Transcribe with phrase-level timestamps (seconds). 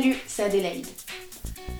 [0.00, 0.86] Salut, c'est Adélaïde.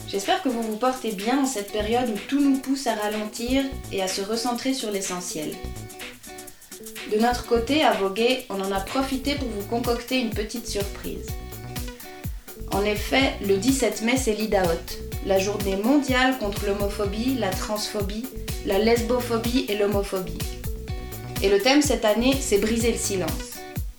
[0.07, 3.65] J'espère que vous vous portez bien dans cette période où tout nous pousse à ralentir
[3.93, 5.55] et à se recentrer sur l'essentiel.
[7.11, 11.29] De notre côté, à Voguer, on en a profité pour vous concocter une petite surprise.
[12.73, 14.69] En effet, le 17 mai, c'est l'Idaot,
[15.25, 18.27] la journée mondiale contre l'homophobie, la transphobie,
[18.67, 20.37] la lesbophobie et l'homophobie.
[21.43, 23.57] Et le thème cette année, c'est briser le silence.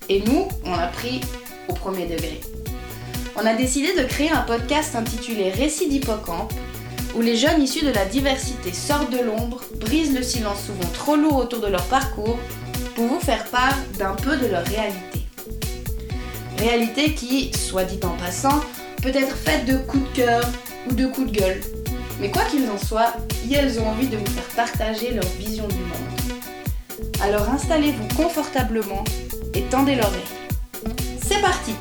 [0.08, 1.20] Et nous, on l'a pris
[1.68, 2.38] au premier degré.
[3.34, 6.52] On a décidé de créer un podcast intitulé Récits d'hippocampe,
[7.14, 11.16] où les jeunes issus de la diversité sortent de l'ombre, brisent le silence souvent trop
[11.16, 12.38] lourd autour de leur parcours,
[12.94, 15.26] pour vous faire part d'un peu de leur réalité.
[16.58, 18.60] Réalité qui, soit dit en passant,
[19.00, 20.44] peut être faite de coups de cœur
[20.90, 21.60] ou de coups de gueule.
[22.20, 23.14] Mais quoi qu'il en soit,
[23.50, 26.38] elles ont envie de vous faire partager leur vision du monde.
[27.22, 29.04] Alors installez-vous confortablement
[29.54, 30.20] et tendez l'oreille.
[31.26, 31.72] C'est parti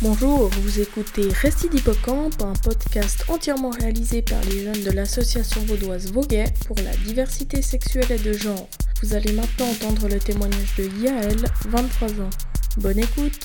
[0.00, 6.12] Bonjour, vous écoutez Resti d'Hippocampe, un podcast entièrement réalisé par les jeunes de l'association vaudoise
[6.12, 8.68] Voguet pour la diversité sexuelle et de genre.
[9.02, 12.30] Vous allez maintenant entendre le témoignage de Yael, 23 ans.
[12.76, 13.40] Bonne écoute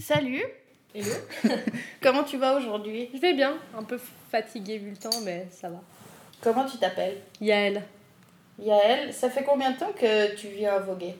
[0.00, 0.44] Salut
[0.94, 1.10] Hello
[2.00, 3.10] Comment tu vas aujourd'hui?
[3.12, 3.98] Je vais bien, un peu
[4.30, 5.82] fatiguée vu le temps, mais ça va.
[6.40, 7.16] Comment tu t'appelles?
[7.40, 7.82] Yael.
[8.60, 11.16] Yael, ça fait combien de temps que tu viens à Voguer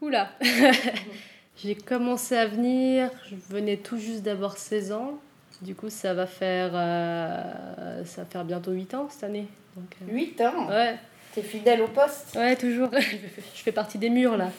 [0.00, 0.30] Oula
[1.62, 5.18] J'ai commencé à venir, je venais tout juste d'avoir 16 ans.
[5.60, 9.46] Du coup, ça va faire, euh, ça va faire bientôt 8 ans cette année.
[9.76, 10.96] Donc, euh, 8 ans Ouais,
[11.34, 12.88] T'es fidèle au poste ouais, toujours.
[13.54, 14.50] je fais partie des murs là.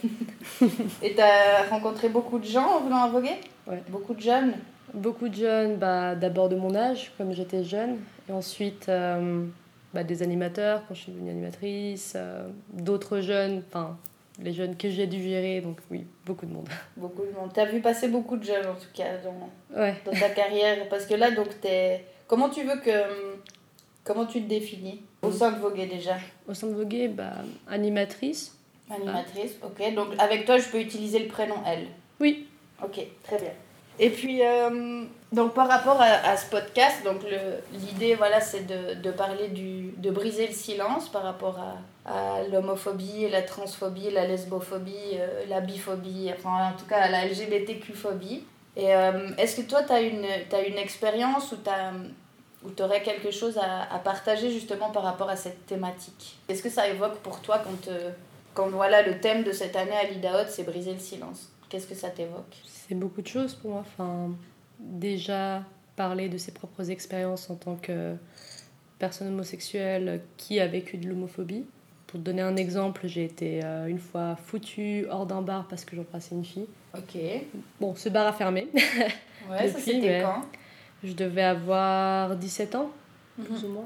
[1.02, 3.82] Et t'as rencontré beaucoup de gens en venant à Voguer Ouais.
[3.90, 4.54] Beaucoup de jeunes
[4.94, 7.98] Beaucoup de jeunes, bah, d'abord de mon âge, comme j'étais jeune,
[8.28, 9.46] et ensuite euh,
[9.94, 13.98] bah, des animateurs quand je suis devenue animatrice, euh, d'autres jeunes, enfin
[14.40, 16.70] les jeunes que j'ai dû gérer, donc oui, beaucoup de monde.
[16.98, 17.52] Beaucoup de monde.
[17.54, 19.96] T'as vu passer beaucoup de jeunes en tout cas dans, Ouais.
[20.06, 22.06] dans ta carrière Parce que là, donc, t'es.
[22.28, 22.92] Comment tu veux que.
[24.04, 25.02] Comment tu te définis?
[25.22, 27.34] Au sein de Voguer déjà Au sein de Voguer, bah,
[27.68, 28.58] animatrice.
[28.90, 29.94] Animatrice, ok.
[29.94, 31.88] Donc avec toi, je peux utiliser le prénom elle.
[32.20, 32.48] Oui,
[32.84, 33.52] Ok, très bien.
[34.04, 37.22] Et puis, euh, donc par rapport à, ce podcast, donc
[37.72, 42.44] l'idée, voilà, c'est de, de parler du, de briser le silence par rapport à, à
[42.52, 48.44] l'homophobie, la transphobie, la lesbophobie, euh, la biphobie, enfin en tout cas la LGBTQ-phobie.
[48.76, 50.26] Et euh, est-ce que toi, tu as une,
[50.68, 55.68] une expérience ou tu aurais quelque chose à, à partager justement par rapport à cette
[55.68, 56.40] thématique?
[56.48, 57.94] Qu'est-ce que ça évoque pour toi quand,
[58.56, 61.52] quand voilà, le thème de cette année à l'IDAOT, c'est briser le silence?
[61.72, 62.58] Qu'est-ce que ça t'évoque?
[62.66, 63.80] C'est beaucoup de choses pour moi.
[63.80, 64.32] Enfin,
[64.80, 65.64] déjà
[65.96, 68.16] parler de ses propres expériences en tant que
[69.00, 71.64] personne homosexuelle qui a vécu de l'homophobie.
[72.08, 75.86] Pour te donner un exemple, j'ai été euh, une fois foutue hors d'un bar parce
[75.86, 76.68] que j'embrassais une fille.
[76.94, 77.16] Ok.
[77.16, 77.48] Ouais,
[77.80, 78.68] Bon, ce bar a fermé.
[78.76, 80.44] ça Depuis, c'était mais- quand?
[81.06, 82.92] Je devais avoir 17 ans,
[83.42, 83.86] plus ou moins.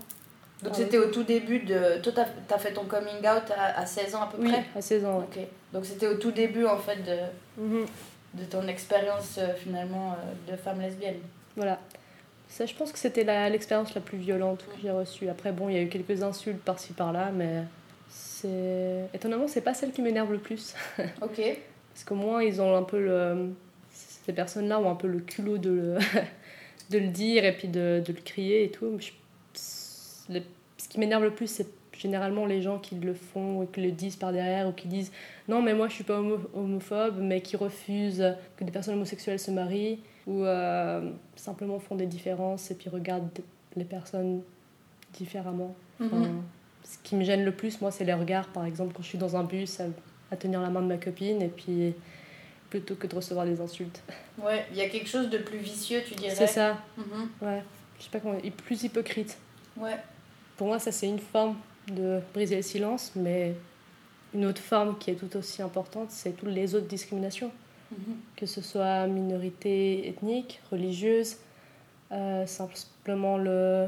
[0.65, 1.99] Donc Ah, c'était au tout début de...
[2.01, 2.11] Toi,
[2.47, 4.81] t'as as fait ton coming out à, à 16 ans à peu Oui, près à
[4.81, 5.19] 16 ans.
[5.19, 5.39] Ok.
[5.73, 7.17] Donc c'était au tout début en fait de,
[7.61, 7.85] Mhm.
[8.33, 11.19] de ton expérience euh, finalement euh, de femme lesbienne.
[11.55, 11.79] Voilà.
[12.49, 15.27] Ça, je pense que c'était l'expérience la plus violente que j'ai reçue.
[15.29, 17.63] Après, bon, il y a eu quelques insultes par-ci par-là, mais
[18.09, 19.05] c'est.
[19.13, 20.73] Étonnamment, c'est pas celle qui m'énerve le plus.
[21.21, 21.41] Ok.
[21.93, 23.49] Parce qu'au moins, ils ont un peu le.
[23.91, 25.97] Ces personnes-là ont un peu le culot de le,
[26.91, 28.97] de le dire et puis de, de le crier et tout.
[28.99, 29.11] Je-
[30.85, 31.65] Ce qui m'énerve le plus, c'est
[31.97, 35.11] généralement les gens qui le font et qui le disent par derrière ou qui disent
[35.47, 39.39] non, mais moi je suis pas homo- homophobe, mais qui refusent que des personnes homosexuelles
[39.39, 39.97] se marient
[40.27, 43.29] ou euh, simplement font des différences et puis regardent
[43.75, 44.41] les personnes
[45.13, 45.73] différemment.
[45.99, 46.43] Enfin, Mhm.
[46.83, 48.47] Ce qui me gêne le plus, moi, c'est les regards.
[48.49, 49.85] Par exemple, quand je suis dans un bus, à,
[50.31, 51.95] à tenir la main de ma copine, et puis
[52.69, 54.03] plutôt que de recevoir des insultes.
[54.37, 56.35] Ouais, il y a quelque chose de plus vicieux, tu dirais.
[56.35, 57.29] C'est ça, Mhm.
[57.41, 57.63] ouais.
[57.97, 58.37] Je sais pas comment.
[58.43, 59.37] et Plus hypocrite.
[59.77, 59.95] Ouais.
[60.57, 61.55] Pour moi, ça, c'est une forme
[61.91, 63.53] de briser le silence, mais
[64.33, 67.51] une autre forme qui est tout aussi importante, c'est toutes les autres discriminations.
[67.91, 68.15] Mhm.
[68.35, 71.37] Que ce soit minorité ethnique, religieuse,
[72.11, 73.87] euh, simplement le,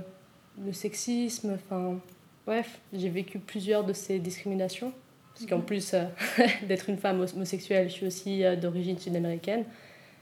[0.66, 2.00] le sexisme, enfin.
[2.46, 4.94] Bref, j'ai vécu plusieurs de ces discriminations.
[5.34, 5.66] Parce qu'en Mhm.
[5.66, 6.06] plus euh,
[6.68, 9.66] d'être une femme homosexuelle, je suis aussi euh, d'origine sud-américaine.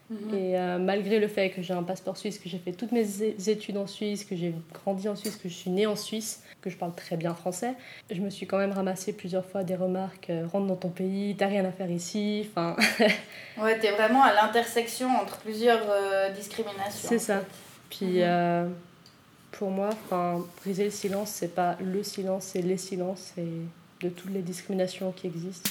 [0.09, 0.33] Mhm.
[0.35, 3.05] Et euh, malgré le fait que j'ai un passeport suisse, que j'ai fait toutes mes
[3.49, 6.69] études en Suisse, que j'ai grandi en Suisse, que je suis née en Suisse, que
[6.69, 7.73] je parle très bien français,
[8.11, 11.35] je me suis quand même ramassé plusieurs fois des remarques euh, rentre dans ton pays,
[11.35, 12.47] t'as rien à faire ici.
[12.51, 12.75] Enfin,
[13.59, 17.09] Ouais, t'es vraiment à l'intersection entre plusieurs euh, discriminations.
[17.09, 17.39] C'est ça.
[17.39, 17.45] fait.
[17.89, 18.73] puis Mhm.
[19.53, 19.89] pour moi,
[20.61, 23.47] briser le silence, c'est pas le silence, c'est les silences et
[24.05, 25.69] de toutes les discriminations qui existent.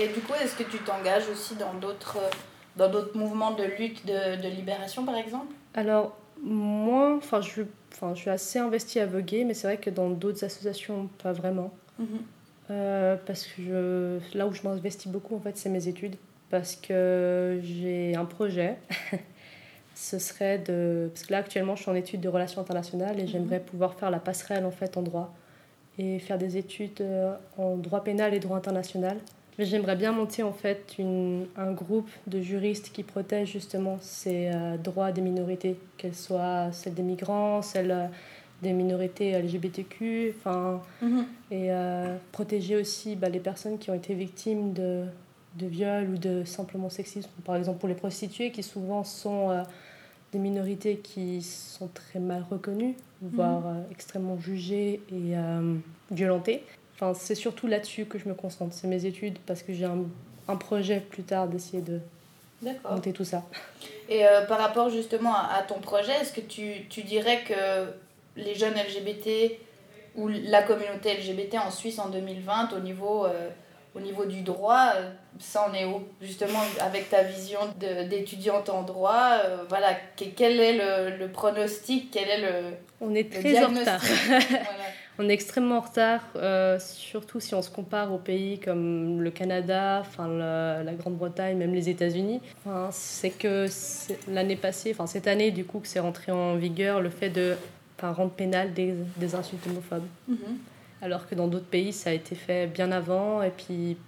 [0.00, 2.18] Et du coup, est-ce que tu t'engages aussi dans d'autres
[2.76, 5.52] dans d'autres mouvements de lutte, de, de libération par exemple?
[5.74, 7.62] Alors, moi, enfin, je,
[7.92, 11.32] enfin, je suis assez investie à voguer, mais c'est vrai que dans d'autres associations, pas
[11.32, 11.70] vraiment.
[11.98, 12.06] Mhm.
[12.70, 16.14] Euh, parce que je, là où je m'investis beaucoup, en fait, c'est mes études.
[16.48, 18.76] Parce que j'ai un projet.
[19.94, 21.10] Ce serait de.
[21.12, 23.28] Parce que là, actuellement, je suis en études de relations internationales et Mhm.
[23.28, 25.34] j'aimerais pouvoir faire la passerelle, en fait, en droit.
[25.98, 29.18] Et faire des études euh, en droit pénal et droit international.
[29.60, 34.50] Mais j'aimerais bien monter, en fait, une, un groupe de juristes qui protègent justement ces
[34.54, 38.06] euh, droits des minorités, qu'elles soient celles des migrants, celles euh,
[38.62, 41.26] des minorités LGBTQ, enfin Mhm.
[41.50, 45.04] et euh, protéger aussi bah, les personnes qui ont été victimes de,
[45.56, 47.28] de viol ou de simplement sexisme.
[47.44, 49.62] Par exemple, pour les prostituées, qui souvent sont
[50.32, 55.74] des minorités qui sont très mal reconnues, voire euh, extrêmement jugées et euh,
[56.10, 56.62] violentées.
[57.00, 58.74] Enfin, c'est surtout là-dessus que je me concentre.
[58.74, 59.98] C'est mes études parce que j'ai un,
[60.48, 61.98] un projet plus tard d'essayer de
[62.90, 63.42] monter tout ça.
[64.10, 67.54] Et euh, par rapport justement à, à ton projet, est-ce que tu, tu dirais que
[68.36, 69.52] les jeunes LGBT
[70.16, 73.48] ou la communauté LGBT en Suisse en 2020 au niveau, euh,
[73.94, 75.08] au niveau du droit, euh,
[75.38, 76.02] ça en est où?
[76.20, 82.10] Justement avec ta vision d'étudiante en droit, euh, voilà, que- quel est le, le pronostic,
[82.10, 82.64] quel est le,
[83.00, 84.00] On est le très en retard.
[84.28, 84.66] Voilà.
[85.22, 89.30] On est extrêmement en retard, euh, surtout si on se compare aux pays comme le
[89.30, 92.40] Canada, enfin la, la Grande-Bretagne, même les États-Unis.
[92.64, 93.66] Enfin, c'est que
[94.30, 97.54] l'année passée, enfin cette année du coup que c'est rentré en vigueur le fait de
[97.98, 100.06] enfin, rendre pénal des, des insultes homophobes.
[100.26, 100.38] Mhm.
[101.02, 103.98] Alors que dans d'autres pays ça a été fait bien avant et puis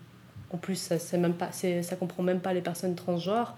[0.51, 3.55] en plus ça même pas c'est- ça comprend même pas les personnes transgenres.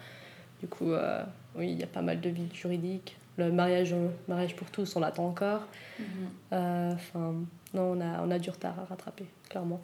[0.61, 1.23] Du coup euh,
[1.57, 3.17] oui il y a pas mal de vides juridiques.
[3.37, 3.95] Le mariage,
[4.29, 5.63] mariage pour tous on l'attend encore.
[5.99, 6.07] Mhm.
[6.53, 7.35] Euh, Enfin,
[7.75, 9.81] non, on a, on a du retard à rattraper, clairement.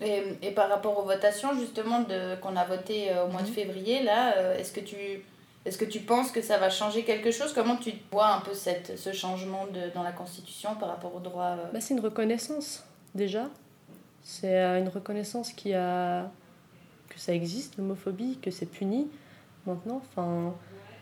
[0.00, 2.04] Et, et par rapport aux votations justement
[2.40, 3.52] qu'on a voté euh, au mois de Mhm.
[3.54, 4.96] février, là, euh, est-ce que, tu,
[5.64, 7.52] est-ce que tu penses que ça va changer quelque chose?
[7.52, 11.20] Comment tu vois un peu cette, ce changement de, dans la Constitution par rapport au
[11.20, 12.84] droit Bah, c'est une reconnaissance,
[13.14, 13.48] déjà.
[14.22, 16.30] C'est une reconnaissance qui a...
[17.10, 19.08] que ça existe, l'homophobie, que c'est puni
[19.66, 20.00] maintenant.
[20.10, 20.54] Enfin,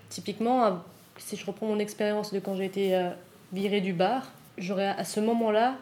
[0.08, 0.80] typiquement,
[1.18, 3.10] si je reprends mon expérience de quand j'ai été euh,
[3.52, 5.76] virée du bar, j'aurais à ce moment-là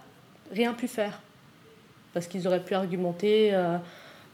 [0.52, 1.20] rien pu faire.
[2.12, 3.78] Parce qu'ils auraient pu argumenter euh,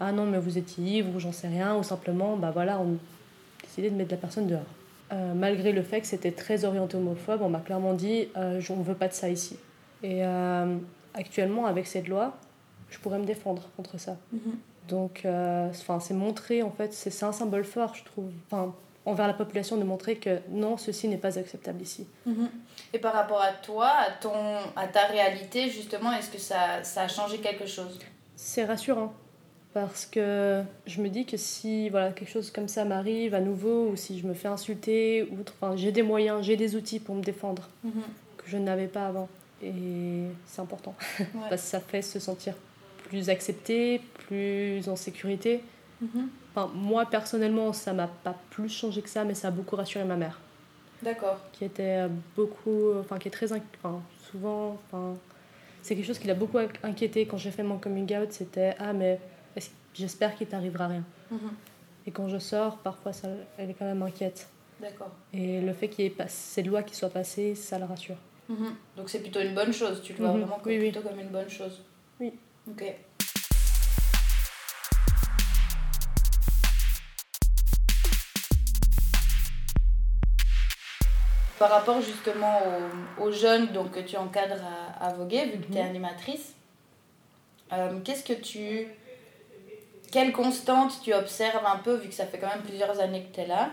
[0.00, 2.94] Ah non, mais vous étiez ivre, ou j'en sais rien, ou simplement, bah voilà, on
[2.94, 4.62] a décidé de mettre la personne dehors.
[5.12, 8.82] Euh, malgré le fait que c'était très orienté homophobe, on m'a clairement dit On ne
[8.82, 9.56] veut pas de ça ici.
[10.02, 10.22] Et
[11.14, 12.37] actuellement, avec cette loi,
[12.90, 14.16] je pourrais me défendre contre ça.
[14.32, 14.58] Mhm.
[14.88, 18.75] Donc, euh, enfin, c'est montrer, en fait, c'est c'est un symbole fort, je trouve, enfin,
[19.06, 22.06] envers la population, de montrer que non, ceci n'est pas acceptable ici.
[22.26, 22.50] Mhm.
[22.93, 24.32] Et par rapport à toi, à, ton,
[24.76, 27.99] à ta réalité, justement, est-ce que ça, ça a changé quelque chose?
[28.35, 29.14] C'est rassurant,
[29.73, 33.88] parce que je me dis que si voilà, quelque chose comme ça m'arrive à nouveau,
[33.91, 37.14] ou si je me fais insulter, ou enfin, j'ai des moyens, j'ai des outils pour
[37.14, 37.69] me défendre,
[38.37, 39.29] que je n'avais pas avant.
[39.62, 39.73] Et
[40.47, 41.26] c'est important, Ouais.
[41.49, 42.55] parce que ça fait se sentir
[43.08, 45.62] plus accepté, plus en sécurité.
[46.00, 46.28] Mhm.
[46.54, 50.04] Enfin, moi, personnellement, ça m'a pas plus changé que ça, mais ça a beaucoup rassuré
[50.04, 50.38] ma mère,
[51.02, 51.38] D'accord.
[51.52, 55.15] qui était euh, beaucoup, enfin, qui est très, enfin, souvent, enfin,
[55.82, 58.93] c'est quelque chose qui l'a beaucoup inquiété quand j'ai fait mon coming out, c'était ah
[58.93, 59.20] mais
[59.94, 61.05] j'espère qu'il t'arrivera rien.
[61.31, 61.38] Mhm.
[62.06, 64.48] Et quand je sors, parfois, ça, elle est quand même inquiète.
[64.81, 65.10] D'accord.
[65.32, 68.17] Et le fait qu'il y ait pas, cette loi qui soit passée, ça la rassure.
[68.48, 68.74] Mhm.
[68.96, 70.41] Donc c'est plutôt une bonne chose, tu le vois Mhm.
[70.41, 70.91] vraiment comme, Oui, oui.
[70.93, 71.82] plutôt comme une bonne chose.
[72.20, 72.32] Oui.
[72.70, 72.84] Ok.
[81.58, 82.60] Par rapport justement
[83.19, 84.63] aux, aux jeunes donc, que tu encadres
[85.01, 85.89] à, à Voguer, vu que tu es Mhm.
[85.91, 86.55] animatrice,
[87.72, 88.89] euh, qu'est-ce que tu.
[90.13, 93.34] Quelle constante tu observes un peu, vu que ça fait quand même plusieurs années que
[93.34, 93.70] tu es là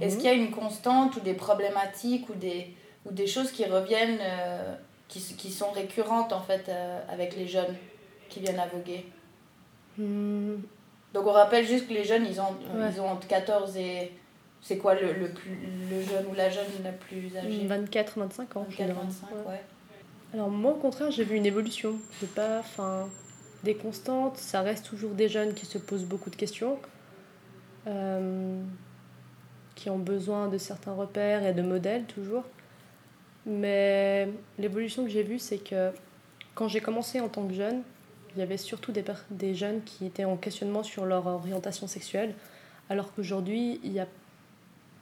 [0.00, 2.74] Est-ce qu'il y a une constante ou des problématiques ou des,
[3.04, 4.74] ou des choses qui reviennent, euh,
[5.08, 7.76] qui, qui sont récurrentes en fait euh, avec les jeunes
[8.28, 9.06] qui viennent à voguer
[9.98, 10.56] Hmm,
[11.14, 12.90] Donc on rappelle juste que les jeunes, ils ont, Ouais.
[12.92, 14.12] ils ont entre 14 et...
[14.66, 15.50] C'est quoi le, le, plus,
[15.90, 18.60] le jeune ou la jeune la plus âgée 24, 25 ans.
[18.68, 19.02] 24, généralement.
[19.10, 19.52] 25, Ouais.
[19.52, 19.60] ouais.
[20.34, 21.94] Alors moi au contraire j'ai vu une évolution.
[22.18, 23.08] C'est pas enfin
[23.62, 26.78] des constantes, ça reste toujours des jeunes qui se posent beaucoup de questions,
[27.86, 28.60] euh,
[29.76, 32.42] qui ont besoin de certains repères et de modèles toujours.
[33.46, 35.92] Mais l'évolution que j'ai vue c'est que
[36.56, 37.82] quand j'ai commencé en tant que jeune,
[38.34, 42.34] il y avait surtout des, des jeunes qui étaient en questionnement sur leur orientation sexuelle,
[42.90, 44.08] alors qu'aujourd'hui il y a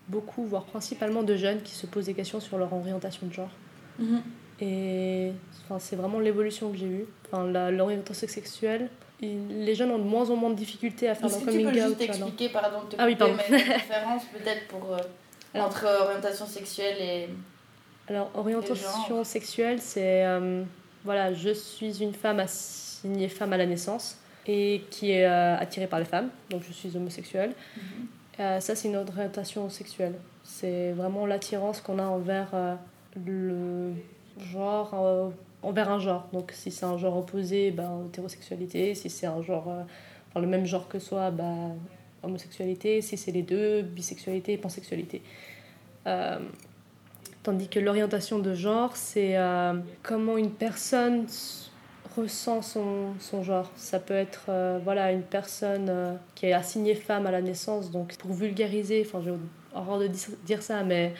[0.08, 3.50] beaucoup, voire principalement de jeunes qui se posent des questions sur leur orientation de genre.
[3.98, 4.22] Mhm.
[4.60, 5.32] Et
[5.64, 7.06] enfin, c'est vraiment l'évolution que j'ai eue.
[7.26, 8.88] Enfin, l'orientation sexuelle,
[9.20, 11.58] les jeunes ont de moins en moins de difficultés à faire leur Est-ce que tu
[11.58, 11.88] coming peux out.
[11.88, 13.34] juste expliquer, pardon, de te Ah oui, pardon.
[13.50, 14.98] mais différence peut-être pour, euh,
[15.54, 17.28] Alors- entre orientation sexuelle et...
[18.06, 20.26] Alors, orientation sexuelle, c'est.
[20.26, 20.62] euh,
[21.04, 25.86] voilà, je suis une femme assignée femme à la naissance et qui est euh, attirée
[25.86, 27.52] par les femmes, donc je suis homosexuelle.
[28.40, 30.14] Euh, ça, c'est une orientation sexuelle.
[30.42, 32.74] C'est vraiment l'attirance qu'on a envers euh,
[33.24, 33.92] le
[34.52, 35.28] genre, euh,
[35.62, 36.28] envers un genre.
[36.32, 38.94] Donc, si c'est un genre opposé, ben, hétérosexualité.
[38.94, 39.68] Si c'est un genre,
[40.30, 41.76] enfin, le même genre que soi, ben,
[42.22, 43.00] homosexualité.
[43.02, 45.22] Si c'est les deux, bisexualité et pansexualité.
[47.42, 49.36] Tandis que l'orientation de genre, c'est
[50.02, 51.26] comment une personne
[52.16, 53.70] ressent son, son genre.
[53.76, 57.90] Ça peut être euh, voilà, une personne euh, qui est assignée femme à la naissance,
[57.90, 59.32] donc pour vulgariser, enfin j'ai
[59.74, 60.08] horreur de
[60.46, 61.14] dire ça, mais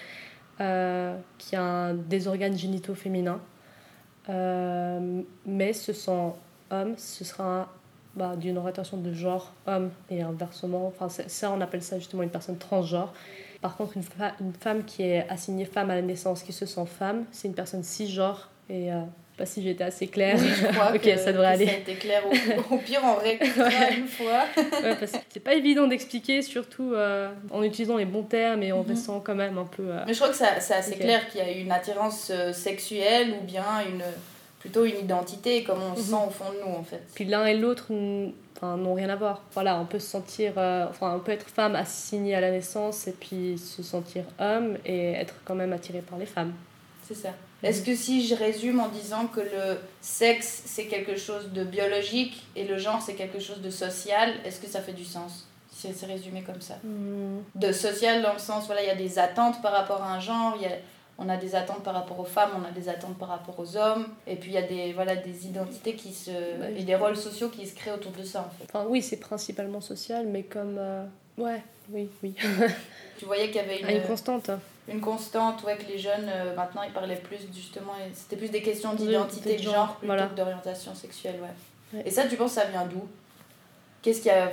[0.61, 3.41] euh, qui a un- des organes génitaux féminins,
[5.47, 6.33] mais se sent
[6.71, 7.69] homme, ce sera
[8.15, 10.87] bah, d'une orientation de genre homme et inversement.
[10.87, 13.13] Enfin, ça, on appelle ça justement une personne transgenre.
[13.61, 14.05] Par contre, une,
[14.41, 17.55] une femme qui est assignée femme à la naissance, qui se sent femme, c'est une
[17.55, 18.51] personne cisgenre.
[18.71, 18.93] Et
[19.37, 20.37] pas si j'étais assez claire.
[20.39, 21.67] Oui, je crois Ok, que, ça devrait aller.
[21.67, 22.23] ça a été clair.
[22.27, 22.31] Au,
[22.75, 24.45] au pire, on réécoutera une fois.
[24.57, 28.73] Ouais, parce que c'est pas évident d'expliquer, surtout euh, en utilisant les bons termes et
[28.73, 28.89] en Mhm.
[28.91, 29.83] restant quand même un peu.
[29.89, 33.35] euh, Mais je crois que c'est assez clair qu'il y a une attirance euh, sexuelle
[33.41, 34.03] ou bien une,
[34.61, 36.07] plutôt une identité, comme on se Mhm.
[36.07, 37.03] sent au fond de nous, en fait.
[37.15, 39.43] Puis l'un et l'autre n'ont rien à voir.
[39.53, 40.53] Voilà, on peut se sentir.
[40.57, 45.13] enfin, on peut être femme assignée à la naissance et puis se sentir homme et
[45.13, 46.53] être quand même attiré par les femmes.
[47.07, 47.31] C'est ça.
[47.65, 52.45] Est-ce que si je résume en disant que le sexe, c'est quelque chose de biologique
[52.57, 55.93] et le genre, c'est quelque chose de social, est-ce que ça fait du sens Si
[55.95, 56.75] c'est résumé comme ça.
[56.85, 57.39] Hmm.
[57.55, 60.21] De social dans le sens, voilà, il y a des attentes par rapport à un
[60.21, 60.71] genre, y a,
[61.17, 63.77] on a des attentes par rapport aux femmes, on a des attentes par rapport aux
[63.77, 66.97] hommes, et puis il y a des, voilà, des identités qui se, Bah, et des
[66.97, 68.65] rôles sociaux qui se créent autour de ça, en fait.
[68.73, 70.77] Enfin, oui, c'est principalement social, mais comme.
[70.79, 71.05] euh,
[71.39, 72.35] Ouais, oui, oui.
[73.19, 74.51] Tu voyais qu'il y avait une une, constante.
[74.89, 78.63] Une constante, ouais, que les jeunes, euh, maintenant, ils parlaient plus, justement, c'était plus des
[78.63, 80.27] questions De- d'identité de genre, plutôt voilà.
[80.27, 81.99] que d'orientation sexuelle, ouais.
[81.99, 82.03] Ouais.
[82.07, 83.03] Et ça, tu penses, ça vient d'où?
[84.03, 84.51] Qu'est-ce qui a,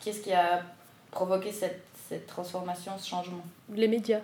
[0.00, 0.62] qu'est-ce qui a
[1.10, 3.42] provoqué cette, cette transformation, ce changement?
[3.72, 4.20] Les médias.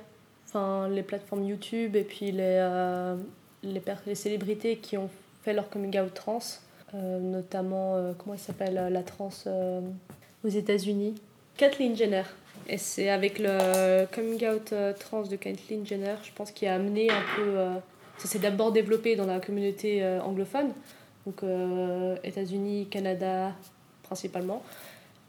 [0.48, 3.16] Enfin, les plateformes YouTube et puis les, euh,
[3.62, 5.08] les, célébrités qui ont
[5.42, 6.38] fait leur coming out trans.
[6.94, 9.30] euh, notamment, comment elle s'appelle, la trans
[10.44, 11.14] aux États-Unis?
[11.56, 12.24] Kathleen Jenner.
[12.68, 16.74] Et c'est avec le coming out euh, trans de Kathleen Jenner, je pense, qui a
[16.74, 17.42] amené un peu.
[17.42, 17.74] euh,
[18.18, 20.72] ça s'est d'abord développé dans la communauté euh, anglophone,
[21.26, 21.42] donc
[22.24, 23.52] États-Unis, Canada
[24.02, 24.62] principalement.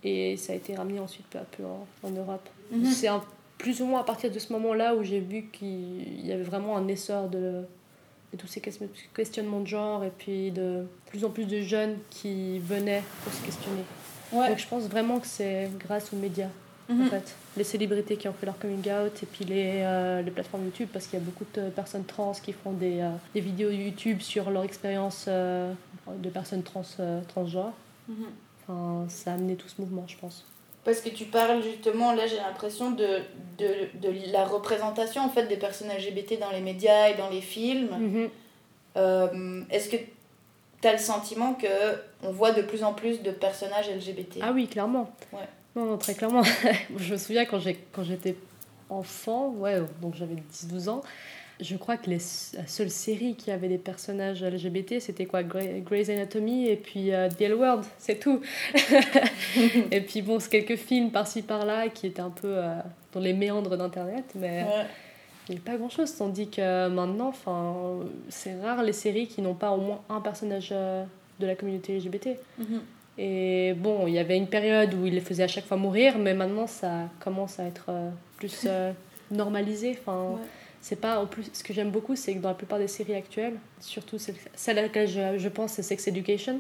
[0.04, 2.48] Et ça a été ramené ensuite peu à peu en, en Europe.
[2.92, 3.24] C'est un-
[3.58, 6.76] plus ou moins à partir de ce moment-là où j'ai vu qu'il y avait vraiment
[6.76, 7.64] un essor de,
[8.34, 8.78] de tous ces ques-
[9.16, 13.42] questionnements de genre et puis de plus en plus de jeunes qui venaient pour se
[13.46, 13.84] questionner.
[14.34, 14.50] Ouais.
[14.50, 16.50] Donc je pense vraiment que c'est grâce aux médias,
[16.94, 17.10] en Mhm.
[17.10, 17.36] fait.
[17.58, 20.90] Les célébrités qui ont fait leur coming out et puis les, euh, les plateformes YouTube
[20.92, 24.22] parce qu'il y a beaucoup de personnes trans qui font des, euh, des vidéos YouTube
[24.22, 25.72] sur leur expérience euh,
[26.08, 26.84] de personnes trans,
[27.28, 27.74] transgenres.
[28.08, 28.26] Mhm.
[28.68, 30.46] Enfin, ça a amené tout ce mouvement, je pense.
[30.86, 33.20] Parce que tu parles justement, là j'ai l'impression de,
[33.58, 33.68] de,
[34.02, 37.90] de la représentation en fait des personnes LGBT dans les médias et dans les films.
[37.98, 38.30] Mhm.
[39.70, 39.96] Est-ce que
[40.82, 41.68] tu as le sentiment que
[42.24, 45.10] on voit de plus en plus de personnages LGBT Ah oui, clairement.
[45.32, 45.40] Ouais.
[45.76, 46.44] Non, non, très clairement.
[46.98, 48.36] je me souviens quand j'ai- quand j'étais
[48.90, 51.02] enfant, ouais, donc j'avais 10-12 ans,
[51.60, 52.18] je crois que les,
[52.54, 55.44] la seule série qui avait des personnages LGBT, c'était quoi?
[55.44, 58.42] Grey- Grey's Anatomy et puis euh, The L World, c'est tout.
[59.92, 62.76] et puis bon, c'est quelques films par-ci par-là qui étaient un peu euh,
[63.14, 64.86] dans les méandres d'Internet, mais Ouais.
[65.50, 66.16] il n'y a pas grand-chose.
[66.16, 68.00] Tandis que maintenant, enfin,
[68.30, 71.04] c'est rare les séries qui n'ont pas au moins un personnage euh,
[71.40, 72.30] de la communauté LGBT.
[72.60, 72.82] Mhm.
[73.18, 76.18] Et bon, il y avait une période où il les faisait à chaque fois mourir,
[76.18, 78.92] mais maintenant ça commence à être euh, plus euh,
[79.32, 79.96] normalisé.
[80.00, 80.42] Enfin, Ouais.
[80.82, 81.50] c'est pas en plus.
[81.54, 84.80] Ce que j'aime beaucoup, c'est que dans la plupart des séries actuelles, surtout celle, celle
[84.80, 86.60] à laquelle je, je pense, c'est Sex Education,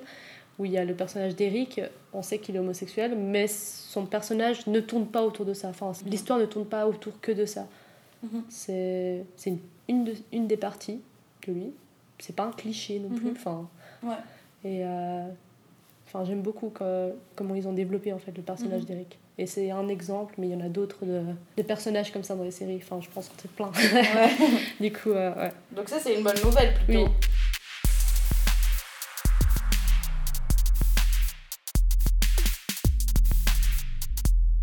[0.60, 1.82] où il y a le personnage d'Eric.
[2.14, 5.70] On sait qu'il est homosexuel, mais son personnage ne tourne pas autour de ça.
[5.70, 7.66] Enfin, l'histoire ne tourne pas autour que de ça.
[8.22, 8.44] Mhm.
[8.50, 11.02] C'est c'est une, une, de- une des parties
[11.48, 11.72] de lui.
[12.20, 13.26] C'est pas un cliché non plus.
[13.26, 13.36] Mhm.
[13.36, 13.68] Enfin,
[14.04, 14.14] Ouais.
[14.64, 15.28] et euh,
[16.13, 18.88] enfin, j'aime beaucoup que- comment ils ont développé en fait le personnage Mhm.
[18.88, 19.20] d'Eric.
[19.39, 21.24] Et c'est un exemple, mais il y en a d'autres de,
[21.58, 22.79] de personnages comme ça dans les séries.
[22.84, 23.67] Enfin, je pense que c'est plein.
[23.70, 24.29] Ouais.
[24.79, 25.51] du coup, euh, ouais.
[25.75, 27.05] Donc ça c'est une bonne nouvelle plutôt.
[27.05, 27.12] Oui.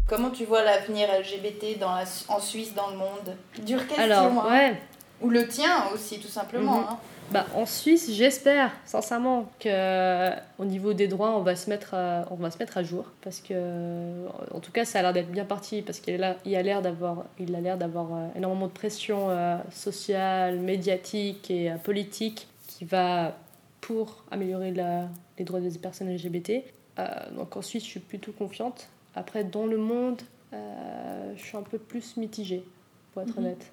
[0.07, 3.37] Comment tu vois l'avenir LGBT dans la, en Suisse, dans le monde?
[3.64, 4.02] Dure question.
[4.04, 4.50] Alors, hein.
[4.50, 4.83] ouais.
[5.23, 6.79] Ou le tien aussi, tout simplement.
[6.79, 6.87] Mhm.
[6.91, 6.99] hein.
[7.31, 12.25] Bah, en Suisse, j'espère sincèrement que au niveau des droits, on va se mettre à,
[12.33, 15.31] on va se mettre à jour parce que en tout cas, ça a l'air d'être
[15.31, 18.67] bien parti parce qu'il a, il a l'air d'avoir il a l'air d'avoir euh, énormément
[18.67, 23.37] de pression euh, sociale, médiatique et euh, politique qui va
[23.81, 25.07] pour améliorer la-
[25.39, 26.65] les droits des personnes LGBT.
[26.99, 28.89] Euh, donc en Suisse, je suis plutôt confiante.
[29.15, 30.21] Après, dans le monde,
[30.53, 32.65] euh, je suis un peu plus mitigée,
[33.12, 33.45] pour être Mhm.
[33.45, 33.73] honnête.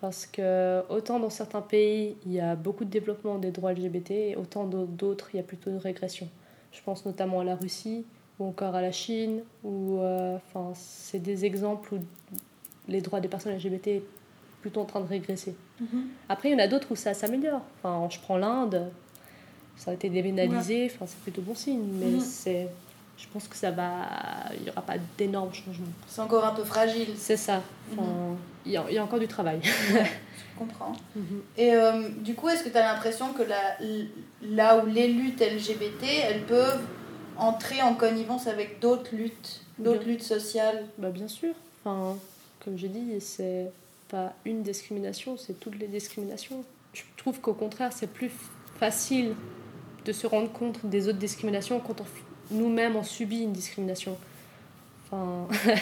[0.00, 4.10] Parce que autant dans certains pays, il y a beaucoup de développement des droits LGBT,
[4.12, 6.28] et autant dans d'autres, il y a plutôt une régression.
[6.72, 8.04] Je pense notamment à la Russie,
[8.38, 10.36] ou encore à la Chine, où euh,
[10.74, 11.98] c'est des exemples où
[12.86, 14.02] les droits des personnes LGBT est
[14.60, 15.54] plutôt en train de régresser.
[16.28, 17.62] Après, il y en a d'autres où ça s'améliore.
[17.82, 18.90] Enfin, je prends l'Inde,
[19.76, 22.20] ça a été dépénalisé, enfin, c'est plutôt bon signe, mais Mhm.
[22.20, 22.68] c'est...
[23.18, 24.06] Je pense que ça va...
[24.56, 25.86] Il n'y aura pas d'énormes changements.
[26.06, 27.60] C'est encore un peu fragile, C'est ça.
[27.92, 28.36] Enfin, Mhm.
[28.64, 29.60] il, y a, il y a encore du travail.
[29.64, 30.92] je comprends.
[31.56, 33.76] Et euh, du coup, est-ce que tu as l'impression que la-
[34.42, 36.80] là où les luttes LGBT, elles peuvent
[37.36, 40.84] entrer en connivence avec d'autres luttes, d'autres luttes sociales?
[40.96, 41.54] Bah bien sûr.
[41.84, 42.16] Enfin,
[42.64, 43.70] comme j'ai dit, c'est
[44.08, 46.64] pas une discrimination, c'est toutes les discriminations.
[46.94, 48.30] Je trouve qu'au contraire, c'est plus
[48.78, 49.34] facile
[50.04, 52.04] de se rendre compte des autres discriminations quand on,
[52.50, 54.16] nous-mêmes on subit une discrimination.
[55.10, 55.46] Enfin,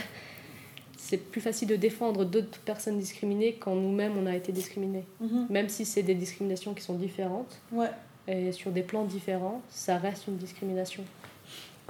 [0.99, 5.05] c'est plus facile de défendre d'autres personnes discriminées quand nous-mêmes on a été discriminés.
[5.51, 7.91] Même si c'est des discriminations qui sont différentes Ouais.
[8.29, 11.05] et sur des plans différents, ça reste une discrimination.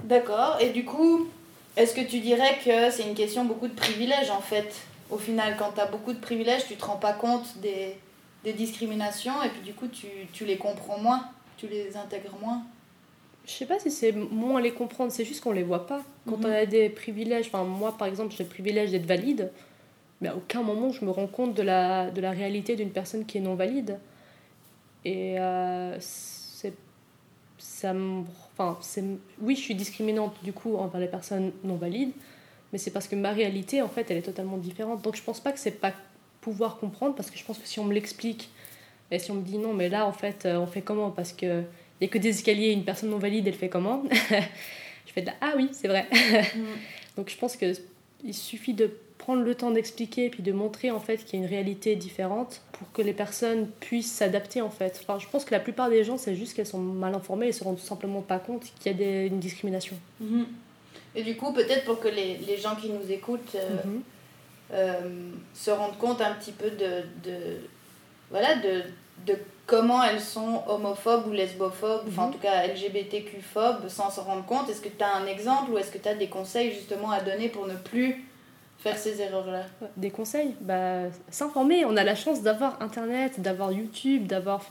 [0.03, 0.57] D'accord.
[0.61, 1.27] Et du coup,
[1.75, 4.75] est-ce que tu dirais que c'est une question beaucoup de privilèges en fait?
[5.09, 7.95] Au final, quand tu as beaucoup de privilèges, tu te rends pas compte des,
[8.43, 11.23] des discriminations et puis du coup, tu, tu les comprends moins,
[11.57, 12.61] tu les intègres moins.
[13.47, 16.03] Je sais pas si c'est moins les comprendre, c'est juste qu'on les voit pas.
[16.27, 16.45] Quand Mhm.
[16.45, 19.51] on a des privilèges, enfin moi par exemple j'ai le privilège d'être valide,
[20.21, 23.25] mais à aucun moment je me rends compte de la, de la réalité d'une personne
[23.25, 23.97] qui est non valide.
[25.05, 26.73] Et euh, c'est.
[27.57, 28.23] Ça me.
[28.53, 29.03] Enfin, c'est.
[29.41, 32.11] Oui, je suis discriminante du coup envers les personnes non valides,
[32.73, 35.01] mais c'est parce que ma réalité en fait elle est totalement différente.
[35.01, 35.93] Donc je pense pas que c'est pas
[36.41, 38.49] pouvoir comprendre, parce que je pense que si on me l'explique,
[39.11, 41.11] et si on me dit non, mais là en fait euh, on fait comment?
[41.11, 41.63] Parce que.
[42.01, 44.03] A que des escaliers, une personne non valide, elle fait comment
[45.05, 46.05] Je fais de la Ah oui, c'est vrai.
[47.17, 47.73] Donc je pense que
[48.23, 51.41] il suffit de prendre le temps d'expliquer et puis de montrer en fait qu'il y
[51.41, 54.99] a une réalité différente pour que les personnes puissent s'adapter en fait.
[55.03, 57.51] Enfin, je pense que la plupart des gens, c'est juste qu'elles sont mal informées et
[57.51, 59.95] se rendent tout simplement pas compte qu'il y a des, une discrimination.
[61.15, 64.01] Et du coup, peut-être pour que les, les gens qui nous écoutent euh, Mhm.
[64.73, 64.99] euh,
[65.53, 67.57] se rendent compte un petit peu de, de
[68.31, 68.83] voilà de,
[69.25, 72.33] de comment elles sont homophobes ou lesbophobes, enfin en Mhm.
[72.33, 74.69] tout cas LGBTQ-phobes sans s'en rendre compte.
[74.69, 77.19] Est-ce que tu as un exemple ou est-ce que tu as des conseils justement à
[77.21, 78.23] donner pour ne plus
[78.79, 79.63] faire ces erreurs-là?
[79.97, 80.55] Des conseils?
[80.61, 81.83] Bah, S'informer.
[81.85, 84.61] On a la chance d'avoir Internet, d'avoir YouTube, d'avoir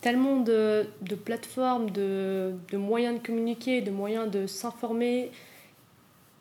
[0.00, 5.30] tellement de, de plateformes, de, de moyens de communiquer, de moyens de s'informer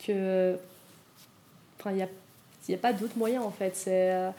[0.05, 0.57] que.
[1.79, 2.07] Enfin, il n'y a,
[2.69, 3.75] y a pas d'autres moyens en fait.
[3.75, 4.11] C'est.
[4.11, 4.29] euh,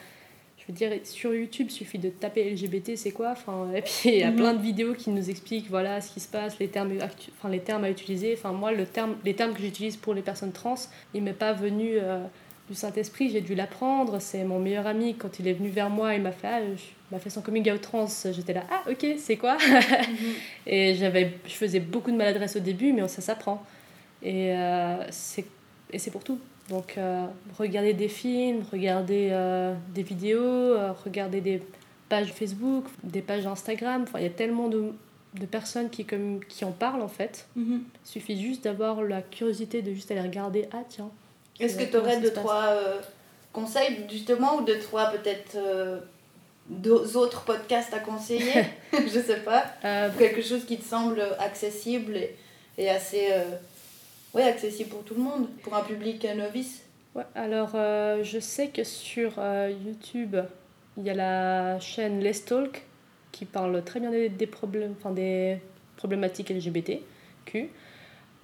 [0.68, 3.92] je veux dire, sur YouTube, il suffit de taper LGBT, c'est quoi enfin, Et puis,
[4.07, 4.37] il y a Mhm.
[4.37, 6.92] plein de vidéos qui nous expliquent voilà, ce qui se passe, les termes,
[7.38, 8.35] enfin, les termes à utiliser.
[8.37, 10.74] Enfin, moi, le terme, les termes que j'utilise pour les personnes trans,
[11.14, 12.18] il m'est pas venu euh,
[12.68, 14.18] du Saint-Esprit, j'ai dû l'apprendre.
[14.20, 16.61] C'est mon meilleur ami, quand il est venu vers moi, il m'a fait, ah,
[17.12, 18.09] m'a fait son coming out trans.
[18.33, 19.57] J'étais là, ah, ok, c'est quoi?
[20.66, 23.62] Et j'avais, je faisais beaucoup de maladresse au début, mais ça s'apprend.
[24.22, 25.44] Et euh, c'est
[25.92, 26.40] et c'est pour tout.
[26.68, 27.26] Donc, euh,
[27.59, 31.62] regarder des films, regarder euh, des vidéos, euh, regarder des
[32.09, 34.02] pages Facebook, des pages Instagram.
[34.02, 34.92] Enfin, il y a tellement de,
[35.35, 37.46] de personnes qui, comme, qui en parlent en fait.
[37.57, 40.68] Il suffit juste d'avoir la curiosité de juste aller regarder.
[40.72, 41.11] Ah, tiens.
[41.61, 43.00] Est-ce que tu aurais deux, trois euh,
[43.52, 46.00] conseils justement ou deux, trois peut-être euh,
[46.68, 49.64] deux autres podcasts à conseiller Je sais pas.
[49.85, 52.37] Euh, quelque chose qui te semble accessible et,
[52.76, 53.44] et assez euh,
[54.35, 56.83] ouais, accessible pour tout le monde, pour un public euh, novice.
[57.15, 60.37] Ouais, alors euh, je sais que sur euh, YouTube,
[60.99, 62.85] il y a la chaîne Let's Talk
[63.33, 65.59] qui parle très bien des, des problèmes, enfin des
[65.97, 67.71] problématiques LGBTQ.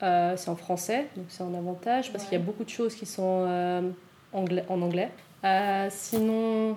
[0.03, 2.95] Euh, c'est en français, donc c'est un avantage parce qu'il y a beaucoup de choses
[2.95, 3.93] qui sont
[4.33, 5.11] anglais, en anglais.
[5.91, 6.77] Sinon,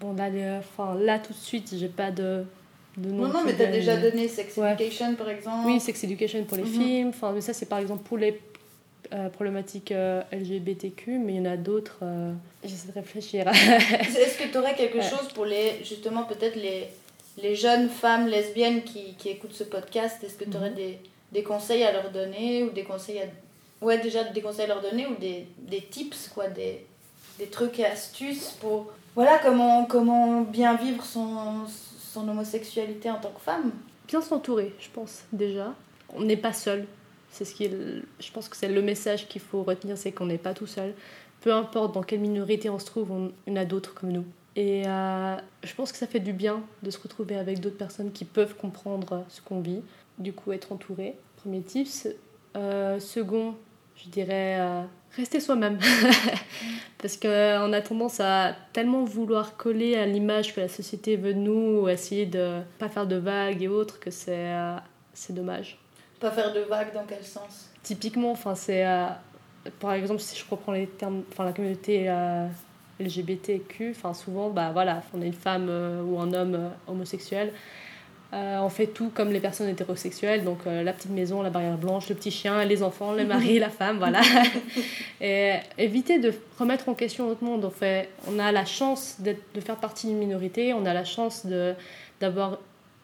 [0.00, 2.44] bon là, les- enfin, là tout de suite, j'ai pas de,
[3.00, 3.26] de nom.
[3.26, 4.72] Non, non, mais tu as déjà donné Sex Ouais.
[4.74, 5.66] Education par exemple.
[5.66, 6.68] oui, Sex Education pour les Mhm.
[6.70, 7.08] films.
[7.08, 8.40] Enfin, mais ça, c'est par exemple pour les
[9.12, 11.98] euh, problématiques euh, LGBTQ, mais il y en a d'autres.
[12.02, 12.32] euh,
[12.62, 13.48] J'essaie de réfléchir.
[13.48, 15.02] Est-ce que tu aurais quelque Ouais.
[15.02, 16.86] chose pour les, justement, peut-être les,
[17.42, 20.76] les jeunes femmes lesbiennes qui, qui écoutent ce podcast Est-ce que tu aurais Mhm.
[20.76, 20.98] des,
[21.32, 23.84] des conseils à leur donner ou des conseils à...
[23.84, 26.84] Ouais, déjà des conseils à leur donner ou des, des tips, quoi, des,
[27.38, 33.30] des trucs et astuces pour voilà comment, comment bien vivre son, son homosexualité en tant
[33.30, 33.72] que femme.
[34.08, 35.74] Bien s'entourer, je pense, déjà.
[36.14, 36.86] On n'est pas seul.
[37.30, 40.38] C'est ce qui je pense que c'est le message qu'il faut retenir, c'est qu'on n'est
[40.38, 40.94] pas tout seul.
[41.40, 44.24] Peu importe dans quelle minorité on se trouve, on, en a d'autres comme nous.
[44.56, 48.10] Et euh, je pense que ça fait du bien de se retrouver avec d'autres personnes
[48.10, 49.82] qui peuvent comprendre ce qu'on vit.
[50.18, 52.08] Du coup, être entouré, premier tips.
[52.56, 53.54] Euh, second,
[53.96, 54.82] je dirais euh,
[55.16, 55.78] rester soi-même.
[56.98, 61.38] Parce qu'on a tendance à tellement vouloir coller à l'image que la société veut de
[61.38, 64.52] nous, ou essayer de pas faire de vagues et autres, que c'est
[65.14, 65.78] c'est dommage.
[66.20, 67.70] Pas faire de vagues dans quel sens?
[67.82, 68.84] Typiquement, enfin, c'est.
[69.80, 71.22] par exemple, si je reprends les termes.
[71.32, 72.10] Enfin, la communauté
[73.00, 77.52] LGBTQ, enfin souvent, bah voilà, on est une femme euh, ou un homme euh, homosexuel.
[78.32, 82.08] Euh, on fait tout comme les personnes hétérosexuelles, donc la petite maison, la barrière blanche,
[82.08, 84.20] le petit chien, les enfants, le mari, la femme, voilà.
[85.20, 87.64] Et éviter de remettre en question notre monde.
[87.64, 91.44] On, fait, on a la chance de faire partie d'une minorité, on a la chance
[92.20, 92.58] d'avoir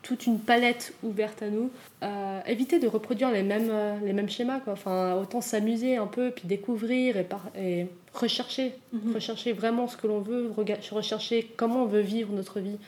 [0.07, 1.71] toute une palette ouverte à nous.
[2.05, 4.61] Euh, éviter de reproduire les mêmes, euh, les mêmes schémas.
[4.61, 4.75] Quoi.
[4.75, 8.75] Enfin, autant s'amuser un peu, puis découvrir et, par, et rechercher.
[8.93, 9.15] Mhm.
[9.15, 10.53] Rechercher vraiment ce que l'on veut,
[10.93, 12.79] rechercher comment on veut vivre notre vie.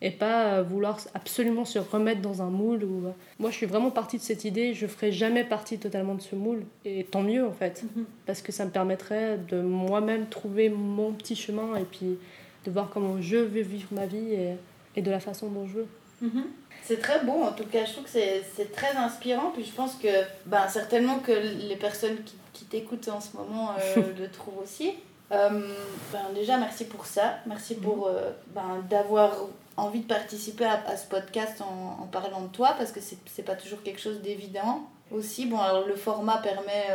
[0.00, 2.84] Et pas euh, vouloir absolument se remettre dans un moule.
[2.84, 3.12] Ou...
[3.38, 4.74] Moi, je suis vraiment partie de cette idée.
[4.74, 6.62] Je ne ferai jamais partie totalement de ce moule.
[6.84, 7.84] Et tant mieux, en fait.
[7.96, 8.04] Mhm.
[8.26, 12.18] Parce que ça me permettrait de moi-même trouver mon petit chemin et puis
[12.64, 14.54] de voir comment je veux vivre ma vie et,
[14.96, 15.86] et de la façon dont je veux.
[16.22, 16.44] Mhm.
[16.82, 19.50] C'est très beau, en tout cas, je trouve que c'est très inspirant.
[19.52, 20.08] Puis je pense que
[20.46, 24.92] ben, certainement que les personnes qui, qui t'écoutent en ce moment euh, le trouvent aussi.
[25.30, 25.68] Euh,
[26.12, 27.38] ben, déjà, merci pour ça.
[27.46, 27.82] Merci mhm.
[27.82, 29.32] pour euh, ben, d'avoir
[29.80, 33.42] envie de participer à, à ce podcast en, en, parlant de toi, parce que c'est
[33.42, 35.46] pas toujours quelque chose d'évident aussi.
[35.46, 36.86] Bon, alors le format permet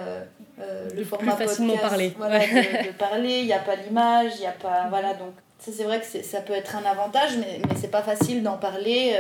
[0.96, 2.14] le format plus facilement parler.
[2.18, 3.40] Voilà, de, de, parler.
[3.40, 4.88] Il n'y a pas l'image, il n'y a pas.
[4.90, 8.44] Voilà, donc c'est vrai que ça peut être un avantage, mais, mais c'est pas facile
[8.44, 9.16] d'en parler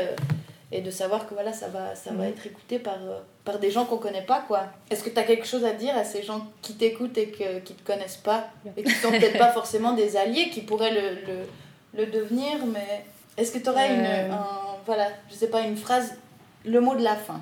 [0.73, 2.29] et de savoir que voilà, ça va, ça va mhm.
[2.29, 4.43] être écouté par, euh, par des gens qu'on connaît pas.
[4.47, 4.63] quoi.
[4.89, 7.59] Est-ce que tu as quelque chose à dire à ces gens qui t'écoutent et que,
[7.59, 8.47] qui te connaissent pas?
[8.75, 13.05] Et qui sont peut-être pas forcément des alliés, qui pourraient le, le, le devenir, mais
[13.37, 14.31] est-ce que tu aurais une, euh.
[14.31, 14.47] un,
[14.85, 16.15] voilà, je sais pas, une phrase,
[16.65, 17.41] le mot de la fin?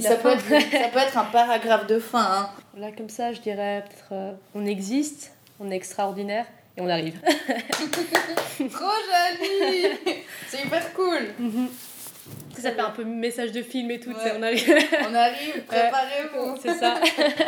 [0.00, 2.24] Ça, peut être, ça peut être un paragraphe de fin.
[2.24, 2.50] Hein.
[2.78, 7.20] Là, comme ça, je dirais peut-être euh, on existe, on est extraordinaire et on arrive.
[8.56, 9.86] Trop joli
[10.48, 11.68] C'est hyper cool mhm
[12.64, 14.10] ça fait un peu message de film et tout.
[14.10, 14.74] On arrive,
[15.10, 16.56] on arrive préparez-vous.
[16.60, 17.00] C'est ça.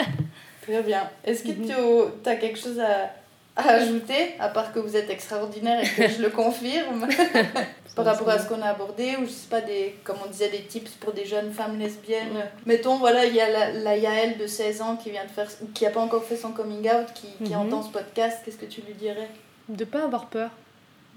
[0.63, 1.09] Très bien.
[1.25, 2.13] Est-ce que mhm.
[2.23, 3.11] tu as quelque chose à,
[3.57, 7.07] à, ajouter, à part que vous êtes extraordinaire et que je le confirme,
[7.97, 10.51] par rapport à ce qu'on a abordé, ou je sais pas, des, comme on disait,
[10.51, 12.51] des tips pour des jeunes femmes lesbiennes.
[12.67, 15.49] Mettons, voilà, il y a la, la, Yael de 16 ans qui vient de faire,
[15.75, 17.61] qui n'a pas encore fait son coming out, qui, qui mhm.
[17.61, 19.29] entend ce podcast, qu'est-ce que tu lui dirais?
[19.69, 20.51] De pas avoir peur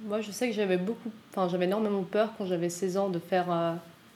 [0.05, 3.19] moi, je sais que j'avais beaucoup, enfin, j'avais énormément peur quand j'avais 16 ans de
[3.19, 3.73] faire euh,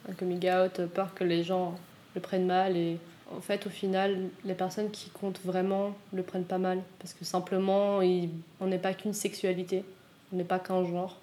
[0.09, 1.75] un coming out, peur que les gens
[2.15, 2.77] le prennent mal.
[2.77, 2.97] Et
[3.35, 6.81] en fait, au final, les personnes qui comptent vraiment le prennent pas mal.
[6.99, 9.83] Parce que simplement, on n'est pas qu'une sexualité,
[10.31, 11.19] on n'est pas qu'un genre.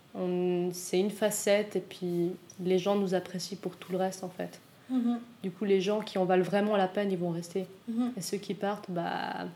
[0.73, 4.61] C'est une facette et puis les gens nous apprécient pour tout le reste en fait.
[4.93, 5.19] Mm-hmm.
[5.45, 7.67] Du coup, les gens qui en valent vraiment la peine, ils vont rester.
[7.91, 8.11] Mm-hmm.
[8.17, 9.47] Et ceux qui partent, bah,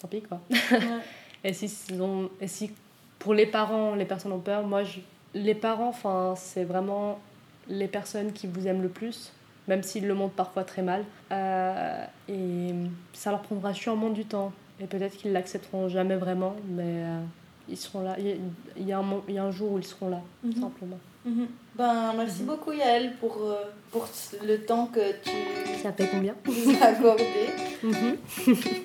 [0.00, 0.40] tant pis quoi.
[1.44, 2.70] et, si, ont, et si
[3.18, 4.66] pour les parents, les personnes ont peur.
[4.66, 5.00] Moi, je,
[5.34, 7.18] les parents, enfin, c'est vraiment
[7.68, 9.32] les personnes qui vous aiment le plus,
[9.68, 11.04] même s'ils le montrent parfois très mal.
[11.30, 12.72] Euh, et
[13.12, 14.52] ça leur prendra sûrement du temps.
[14.80, 17.20] Et peut-être qu'ils l'accepteront jamais vraiment, mais euh,
[17.68, 18.16] ils seront là.
[18.18, 20.52] Il y, a un, il y a un jour où ils seront là, mhm.
[20.52, 20.98] simplement.
[21.24, 21.48] Mhm.
[21.76, 22.46] Ben, merci mhm.
[22.46, 24.08] beaucoup Yael pour, euh, pour
[24.44, 25.30] le temps que tu
[25.82, 27.24] ça fait combien nous as accordé.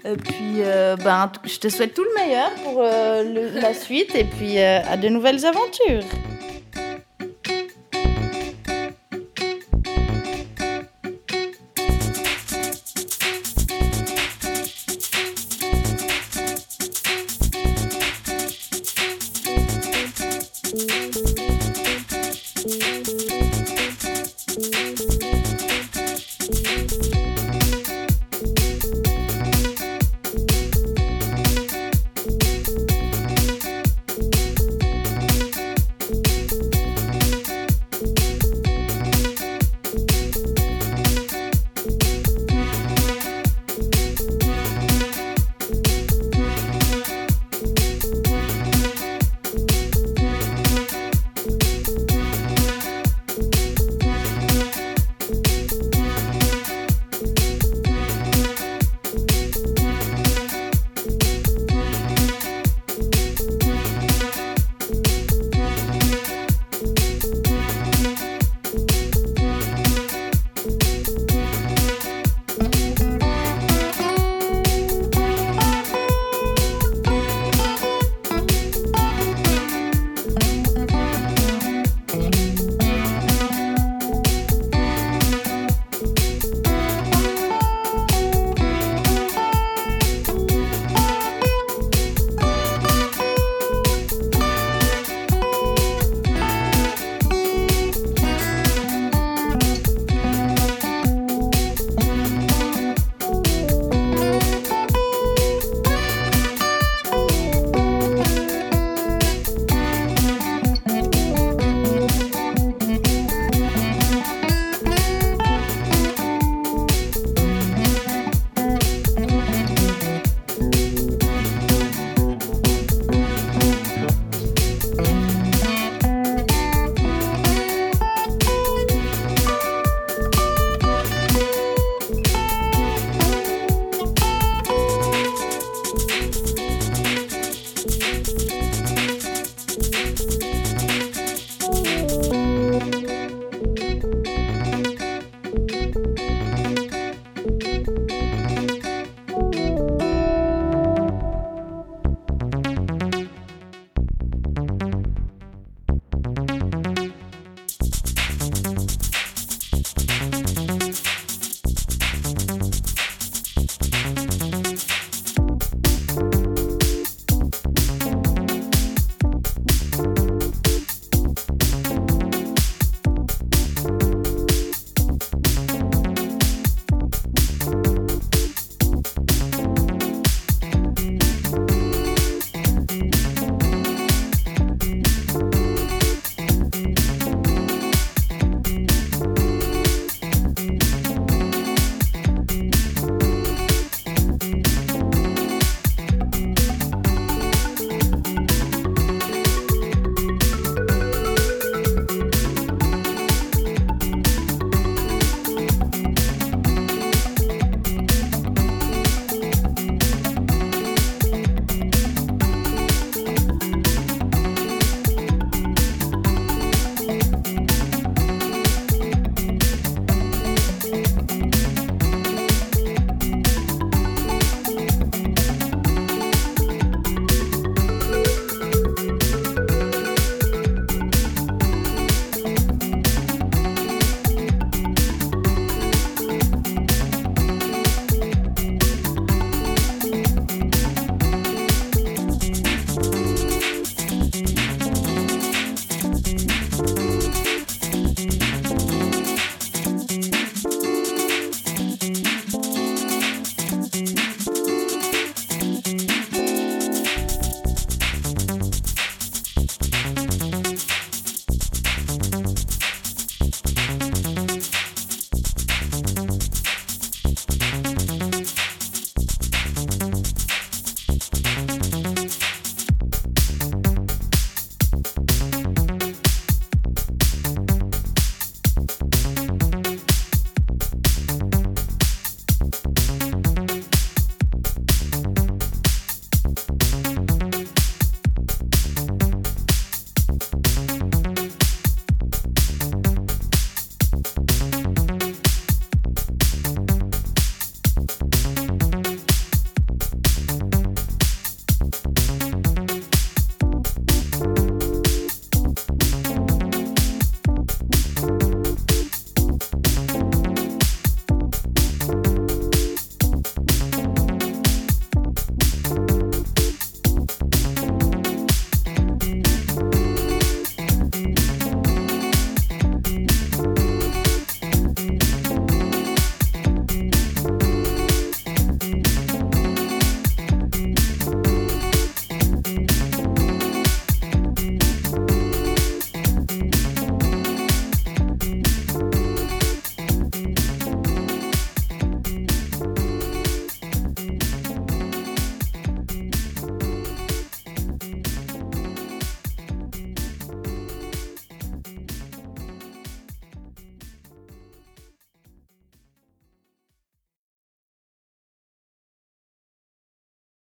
[0.06, 0.62] et puis
[1.04, 5.46] ben, je te souhaite tout le meilleur pour la suite et puis à de nouvelles
[5.46, 6.04] aventures.